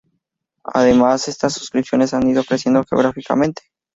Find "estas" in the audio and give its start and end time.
1.27-1.53